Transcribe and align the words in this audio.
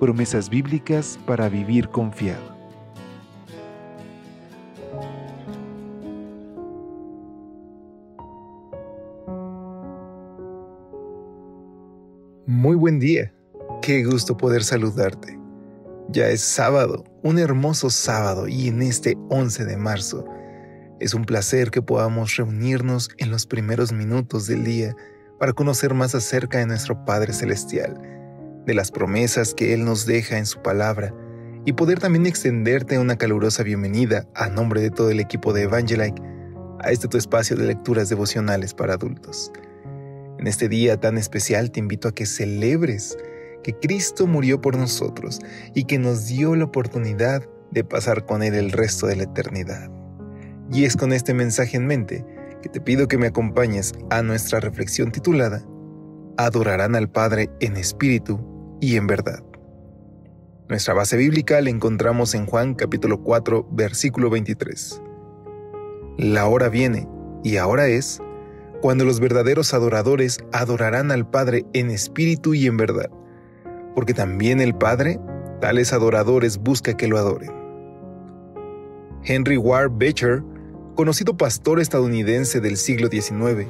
Promesas 0.00 0.48
bíblicas 0.48 1.18
para 1.26 1.48
vivir 1.48 1.88
confiado. 1.88 2.54
Muy 12.46 12.76
buen 12.76 12.98
día. 12.98 13.32
Qué 13.82 14.04
gusto 14.04 14.36
poder 14.36 14.64
saludarte. 14.64 15.38
Ya 16.10 16.28
es 16.28 16.40
sábado, 16.40 17.04
un 17.22 17.38
hermoso 17.38 17.90
sábado 17.90 18.48
y 18.48 18.68
en 18.68 18.82
este 18.82 19.16
11 19.30 19.64
de 19.64 19.76
marzo 19.76 20.24
es 21.00 21.12
un 21.12 21.24
placer 21.24 21.70
que 21.70 21.82
podamos 21.82 22.36
reunirnos 22.36 23.10
en 23.18 23.30
los 23.30 23.46
primeros 23.46 23.92
minutos 23.92 24.46
del 24.46 24.64
día 24.64 24.94
para 25.38 25.52
conocer 25.52 25.92
más 25.92 26.14
acerca 26.14 26.58
de 26.58 26.66
nuestro 26.66 27.04
Padre 27.04 27.32
Celestial, 27.32 28.00
de 28.66 28.74
las 28.74 28.90
promesas 28.90 29.54
que 29.54 29.74
Él 29.74 29.84
nos 29.84 30.06
deja 30.06 30.38
en 30.38 30.46
su 30.46 30.62
palabra 30.62 31.14
y 31.64 31.72
poder 31.72 31.98
también 31.98 32.26
extenderte 32.26 32.98
una 32.98 33.16
calurosa 33.16 33.62
bienvenida 33.62 34.28
a 34.34 34.48
nombre 34.48 34.80
de 34.80 34.90
todo 34.90 35.10
el 35.10 35.20
equipo 35.20 35.52
de 35.52 35.62
Evangelike 35.62 36.20
a 36.80 36.90
este 36.90 37.08
tu 37.08 37.16
espacio 37.16 37.56
de 37.56 37.66
lecturas 37.66 38.08
devocionales 38.08 38.74
para 38.74 38.94
adultos. 38.94 39.50
En 40.38 40.46
este 40.46 40.68
día 40.68 40.98
tan 40.98 41.16
especial 41.16 41.70
te 41.70 41.80
invito 41.80 42.08
a 42.08 42.12
que 42.12 42.26
celebres 42.26 43.16
que 43.62 43.72
Cristo 43.72 44.26
murió 44.26 44.60
por 44.60 44.76
nosotros 44.76 45.40
y 45.74 45.84
que 45.84 45.98
nos 45.98 46.26
dio 46.26 46.54
la 46.54 46.64
oportunidad 46.64 47.42
de 47.70 47.82
pasar 47.84 48.26
con 48.26 48.42
Él 48.42 48.54
el 48.54 48.72
resto 48.72 49.06
de 49.06 49.16
la 49.16 49.22
eternidad. 49.24 49.90
Y 50.70 50.84
es 50.84 50.96
con 50.96 51.12
este 51.12 51.32
mensaje 51.32 51.76
en 51.76 51.86
mente 51.86 52.24
que 52.62 52.68
te 52.68 52.80
pido 52.80 53.08
que 53.08 53.18
me 53.18 53.26
acompañes 53.26 53.94
a 54.10 54.22
nuestra 54.22 54.60
reflexión 54.60 55.12
titulada 55.12 55.64
Adorarán 56.36 56.94
al 56.96 57.10
Padre 57.10 57.48
en 57.60 57.76
espíritu 57.76 58.53
y 58.92 58.96
en 58.96 59.06
verdad. 59.06 59.42
Nuestra 60.68 60.94
base 60.94 61.16
bíblica 61.16 61.60
la 61.60 61.70
encontramos 61.70 62.34
en 62.34 62.46
Juan 62.46 62.74
capítulo 62.74 63.22
4 63.22 63.68
versículo 63.70 64.30
23. 64.30 65.02
La 66.18 66.46
hora 66.46 66.68
viene, 66.68 67.08
y 67.42 67.56
ahora 67.56 67.88
es, 67.88 68.20
cuando 68.80 69.04
los 69.04 69.20
verdaderos 69.20 69.74
adoradores 69.74 70.38
adorarán 70.52 71.10
al 71.10 71.28
Padre 71.28 71.64
en 71.72 71.90
espíritu 71.90 72.54
y 72.54 72.66
en 72.66 72.76
verdad 72.76 73.10
porque 73.94 74.12
también 74.12 74.60
el 74.60 74.74
Padre, 74.74 75.18
tales 75.60 75.92
adoradores, 75.92 76.58
busca 76.58 76.96
que 76.96 77.08
lo 77.08 77.18
adoren. 77.18 77.52
Henry 79.24 79.56
Ward 79.56 79.92
Beecher, 79.96 80.42
conocido 80.96 81.36
pastor 81.36 81.80
estadounidense 81.80 82.60
del 82.60 82.76
siglo 82.76 83.08
XIX, 83.08 83.68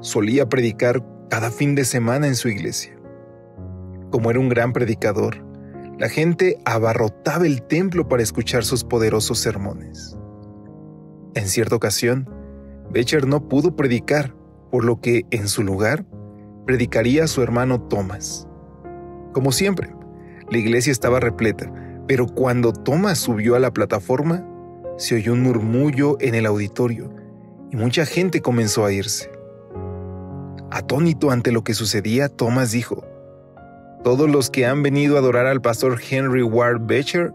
solía 0.00 0.48
predicar 0.48 1.04
cada 1.30 1.50
fin 1.50 1.74
de 1.74 1.84
semana 1.84 2.26
en 2.26 2.34
su 2.34 2.48
iglesia. 2.48 2.97
Como 4.10 4.30
era 4.30 4.40
un 4.40 4.48
gran 4.48 4.72
predicador, 4.72 5.44
la 5.98 6.08
gente 6.08 6.58
abarrotaba 6.64 7.46
el 7.46 7.62
templo 7.62 8.08
para 8.08 8.22
escuchar 8.22 8.64
sus 8.64 8.84
poderosos 8.84 9.38
sermones. 9.38 10.16
En 11.34 11.48
cierta 11.48 11.76
ocasión, 11.76 12.28
Beecher 12.90 13.26
no 13.26 13.48
pudo 13.48 13.76
predicar, 13.76 14.34
por 14.70 14.84
lo 14.84 15.00
que, 15.00 15.26
en 15.30 15.48
su 15.48 15.62
lugar, 15.62 16.04
predicaría 16.66 17.24
a 17.24 17.28
su 17.28 17.42
hermano 17.42 17.80
Thomas. 17.82 18.46
Como 19.32 19.52
siempre, 19.52 19.94
la 20.50 20.58
iglesia 20.58 20.92
estaba 20.92 21.20
repleta, 21.20 21.72
pero 22.06 22.26
cuando 22.26 22.72
Thomas 22.72 23.18
subió 23.18 23.56
a 23.56 23.60
la 23.60 23.72
plataforma, 23.72 24.46
se 24.96 25.14
oyó 25.14 25.32
un 25.32 25.42
murmullo 25.42 26.16
en 26.20 26.34
el 26.34 26.46
auditorio 26.46 27.10
y 27.70 27.76
mucha 27.76 28.06
gente 28.06 28.40
comenzó 28.40 28.84
a 28.84 28.92
irse. 28.92 29.30
Atónito 30.70 31.30
ante 31.30 31.52
lo 31.52 31.64
que 31.64 31.74
sucedía, 31.74 32.28
Thomas 32.28 32.72
dijo, 32.72 33.04
Todos 34.04 34.30
los 34.30 34.48
que 34.48 34.64
han 34.64 34.82
venido 34.84 35.16
a 35.16 35.18
adorar 35.18 35.46
al 35.46 35.60
pastor 35.60 35.98
Henry 36.08 36.42
Ward 36.42 36.82
Beecher 36.86 37.32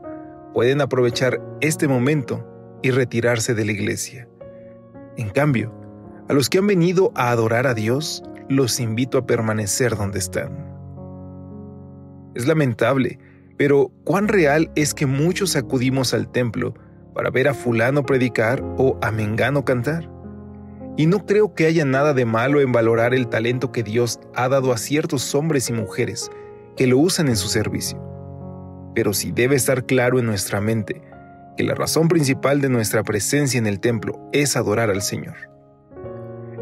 pueden 0.53 0.79
aprovechar 0.79 1.41
este 1.59 1.89
momento 1.89 2.47
y 2.81 2.91
retirarse 2.91 3.53
de 3.53 3.65
la 3.65 3.73
iglesia. 3.73 4.29
En 5.17 5.29
cambio, 5.29 5.73
a 6.29 6.33
los 6.33 6.49
que 6.49 6.59
han 6.59 6.67
venido 6.67 7.11
a 7.15 7.31
adorar 7.31 7.67
a 7.67 7.73
Dios, 7.73 8.23
los 8.47 8.79
invito 8.79 9.17
a 9.17 9.25
permanecer 9.25 9.97
donde 9.97 10.19
están. 10.19 10.71
Es 12.33 12.47
lamentable, 12.47 13.19
pero 13.57 13.91
¿cuán 14.05 14.29
real 14.29 14.71
es 14.75 14.93
que 14.93 15.05
muchos 15.05 15.57
acudimos 15.57 16.13
al 16.13 16.31
templo 16.31 16.75
para 17.13 17.29
ver 17.29 17.49
a 17.49 17.53
fulano 17.53 18.05
predicar 18.05 18.63
o 18.77 18.97
a 19.01 19.11
Mengano 19.11 19.65
cantar? 19.65 20.09
Y 20.95 21.07
no 21.07 21.25
creo 21.25 21.55
que 21.55 21.65
haya 21.65 21.83
nada 21.83 22.13
de 22.13 22.25
malo 22.25 22.61
en 22.61 22.71
valorar 22.71 23.13
el 23.13 23.27
talento 23.27 23.71
que 23.71 23.83
Dios 23.83 24.19
ha 24.33 24.47
dado 24.47 24.71
a 24.71 24.77
ciertos 24.77 25.35
hombres 25.35 25.69
y 25.69 25.73
mujeres 25.73 26.31
que 26.75 26.87
lo 26.87 26.97
usan 26.97 27.27
en 27.29 27.35
su 27.35 27.47
servicio. 27.47 27.99
Pero 28.95 29.13
sí 29.13 29.31
debe 29.31 29.55
estar 29.55 29.85
claro 29.85 30.19
en 30.19 30.25
nuestra 30.25 30.61
mente 30.61 31.01
que 31.57 31.63
la 31.63 31.75
razón 31.75 32.07
principal 32.07 32.61
de 32.61 32.69
nuestra 32.69 33.03
presencia 33.03 33.57
en 33.57 33.67
el 33.67 33.79
templo 33.79 34.29
es 34.33 34.55
adorar 34.55 34.89
al 34.89 35.01
Señor. 35.01 35.35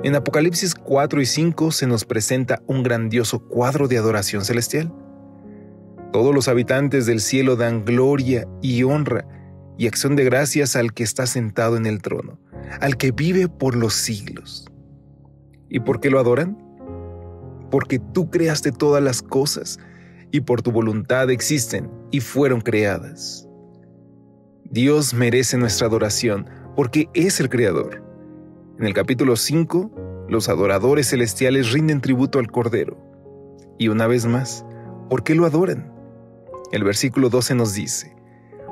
En 0.03 0.15
Apocalipsis 0.15 0.73
4 0.73 1.21
y 1.21 1.25
5 1.25 1.71
se 1.71 1.87
nos 1.87 2.05
presenta 2.05 2.61
un 2.65 2.83
grandioso 2.83 3.39
cuadro 3.39 3.87
de 3.87 3.97
adoración 3.97 4.43
celestial. 4.43 4.91
Todos 6.11 6.33
los 6.33 6.47
habitantes 6.47 7.05
del 7.05 7.21
cielo 7.21 7.55
dan 7.55 7.85
gloria 7.85 8.47
y 8.61 8.83
honra 8.83 9.25
y 9.77 9.87
acción 9.87 10.15
de 10.15 10.25
gracias 10.25 10.75
al 10.75 10.93
que 10.93 11.03
está 11.03 11.27
sentado 11.27 11.77
en 11.77 11.85
el 11.85 12.01
trono, 12.01 12.39
al 12.81 12.97
que 12.97 13.11
vive 13.11 13.47
por 13.47 13.75
los 13.75 13.93
siglos. 13.93 14.65
¿Y 15.69 15.79
por 15.79 16.01
qué 16.01 16.09
lo 16.09 16.19
adoran? 16.19 16.57
Porque 17.69 17.99
tú 17.99 18.29
creaste 18.29 18.71
todas 18.71 19.01
las 19.01 19.21
cosas 19.21 19.79
y 20.31 20.41
por 20.41 20.61
tu 20.61 20.71
voluntad 20.71 21.29
existen 21.29 21.89
y 22.11 22.21
fueron 22.21 22.61
creadas. 22.61 23.47
Dios 24.65 25.13
merece 25.13 25.57
nuestra 25.57 25.87
adoración 25.87 26.47
porque 26.75 27.09
es 27.13 27.39
el 27.39 27.49
Creador. 27.49 28.03
En 28.79 28.85
el 28.85 28.93
capítulo 28.93 29.35
5, 29.35 30.25
los 30.29 30.47
adoradores 30.47 31.09
celestiales 31.09 31.73
rinden 31.73 31.99
tributo 31.99 32.39
al 32.39 32.49
Cordero. 32.49 32.97
Y 33.77 33.89
una 33.89 34.07
vez 34.07 34.25
más, 34.25 34.65
¿por 35.09 35.23
qué 35.23 35.35
lo 35.35 35.45
adoran? 35.45 35.91
El 36.71 36.85
versículo 36.85 37.29
12 37.29 37.55
nos 37.55 37.73
dice, 37.73 38.15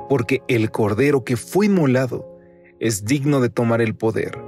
porque 0.08 0.42
el 0.48 0.70
Cordero 0.70 1.22
que 1.22 1.36
fue 1.36 1.66
inmolado 1.66 2.38
es 2.78 3.04
digno 3.04 3.40
de 3.40 3.50
tomar 3.50 3.82
el 3.82 3.94
poder, 3.94 4.38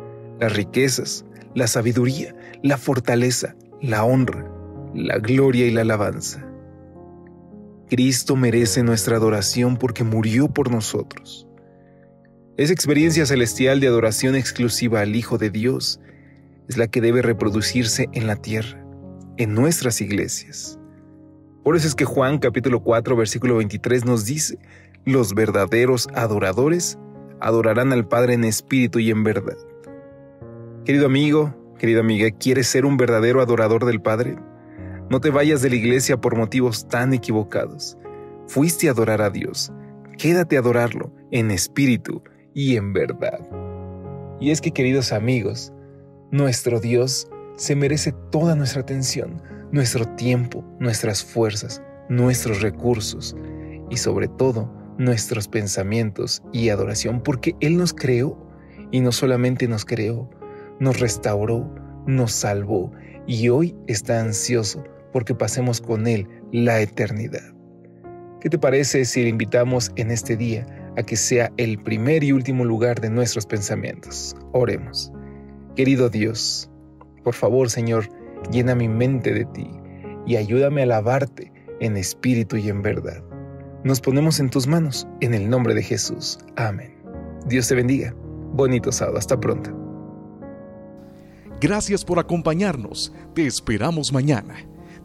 las 0.41 0.57
riquezas, 0.57 1.27
la 1.55 1.67
sabiduría, 1.67 2.35
la 2.63 2.79
fortaleza, 2.79 3.55
la 3.83 4.05
honra, 4.05 4.51
la 4.95 5.19
gloria 5.19 5.67
y 5.67 5.71
la 5.71 5.83
alabanza. 5.83 6.52
Cristo 7.89 8.37
merece 8.37 8.83
nuestra 8.83 9.17
adoración 9.17 9.77
porque 9.77 10.05
murió 10.05 10.49
por 10.49 10.71
nosotros. 10.71 11.47
Esa 12.57 12.73
experiencia 12.73 13.27
celestial 13.27 13.81
de 13.81 13.87
adoración 13.87 14.37
exclusiva 14.37 15.01
al 15.01 15.17
Hijo 15.17 15.39
de 15.39 15.51
Dios 15.51 16.01
es 16.69 16.77
la 16.77 16.87
que 16.87 17.01
debe 17.01 17.23
reproducirse 17.23 18.09
en 18.13 18.27
la 18.27 18.37
tierra, 18.37 18.85
en 19.37 19.55
nuestras 19.55 20.01
iglesias. 20.01 20.79
Por 21.65 21.77
eso 21.77 21.87
es 21.87 21.95
que 21.95 22.05
Juan 22.05 22.39
capítulo 22.39 22.81
4 22.81 23.17
versículo 23.17 23.57
23 23.57 24.05
nos 24.05 24.27
dice, 24.27 24.59
los 25.05 25.35
verdaderos 25.35 26.09
adoradores 26.15 26.99
adorarán 27.41 27.93
al 27.93 28.07
Padre 28.07 28.35
en 28.35 28.45
espíritu 28.45 28.99
y 28.99 29.11
en 29.11 29.25
verdad. 29.25 29.57
Querido 30.85 31.07
amigo, 31.07 31.55
querida 31.79 32.01
amiga, 32.01 32.31
¿quieres 32.31 32.69
ser 32.69 32.85
un 32.85 32.97
verdadero 32.97 33.41
adorador 33.41 33.85
del 33.85 34.01
Padre? 34.01 34.37
No 35.13 35.21
te 35.21 35.29
vayas 35.29 35.61
de 35.61 35.69
la 35.69 35.77
iglesia 35.77 36.19
por 36.19 36.39
motivos 36.39 36.89
tan 36.89 37.13
equivocados. 37.13 37.99
Fuiste 38.47 38.89
a 38.89 38.93
adorar 38.93 39.21
a 39.21 39.29
Dios. 39.29 39.71
Quédate 40.17 40.57
a 40.57 40.61
adorarlo 40.61 41.13
en 41.31 41.51
espíritu 41.51 42.23
y 42.55 42.77
en 42.77 42.95
verdad. 42.95 43.47
Y 44.41 44.53
es 44.53 44.63
que, 44.63 44.71
queridos 44.71 45.13
amigos, 45.13 45.71
nuestro 46.31 46.81
Dios 46.81 47.29
se 47.57 47.77
merece 47.77 48.15
toda 48.31 48.55
nuestra 48.55 48.81
atención 48.81 49.43
nuestro 49.71 50.07
tiempo, 50.17 50.65
nuestras 50.81 51.23
fuerzas, 51.23 51.83
nuestros 52.09 52.63
recursos 52.63 53.37
y 53.91 53.99
sobre 53.99 54.29
todo 54.29 54.73
nuestros 54.97 55.47
pensamientos 55.47 56.43
y 56.55 56.71
adoración, 56.71 57.23
porque 57.23 57.55
Él 57.61 57.77
nos 57.77 57.93
creó 57.93 58.39
y 58.91 59.03
no 59.03 59.13
solamente 59.13 59.69
nos 59.69 59.85
creó, 59.85 60.31
nos 60.81 61.01
restauró, 61.01 61.71
nos 62.07 62.33
salvó 62.33 62.91
y 63.27 63.51
hoy 63.51 63.77
está 63.87 64.19
ansioso 64.19 64.83
porque 65.13 65.35
pasemos 65.35 65.81
con 65.81 66.07
Él 66.07 66.27
la 66.53 66.81
eternidad. 66.81 67.55
¿Qué 68.41 68.51
te 68.51 68.59
parece 68.59 69.05
si 69.05 69.23
le 69.23 69.29
invitamos 69.29 69.93
en 69.97 70.11
este 70.11 70.37
día 70.37 70.67
a 70.97 71.03
que 71.03 71.17
sea 71.17 71.53
el 71.59 71.79
primer 71.79 72.25
y 72.25 72.33
último 72.33 72.65
lugar 72.65 73.01
de 73.01 73.11
nuestros 73.11 73.47
pensamientos? 73.47 74.35
Oremos. 74.53 75.13
Querido 75.77 76.11
Dios, 76.11 76.71
por 77.23 77.35
favor, 77.35 77.71
Señor, 77.71 78.09
llena 78.51 78.75
mi 78.75 78.89
mente 78.89 79.33
de 79.33 79.45
ti 79.47 79.71
y 80.27 80.37
ayúdame 80.37 80.81
a 80.81 80.85
alabarte 80.85 81.53
en 81.81 81.97
espíritu 81.97 82.57
y 82.57 82.69
en 82.69 82.83
verdad. 82.83 83.23
Nos 83.85 84.01
ponemos 84.01 84.39
en 84.41 84.51
tus 84.51 84.67
manos, 84.67 85.07
en 85.21 85.35
el 85.35 85.49
nombre 85.49 85.75
de 85.75 85.83
Jesús. 85.83 86.39
Amén. 86.57 86.95
Dios 87.47 87.69
te 87.69 87.75
bendiga. 87.75 88.15
Bonito 88.53 88.93
sábado. 88.93 89.19
Hasta 89.19 89.39
pronto. 89.39 89.71
Gracias 91.61 92.05
por 92.05 92.19
acompañarnos. 92.19 93.13
Te 93.35 93.47
esperamos 93.47 94.13
mañana. 94.13 94.72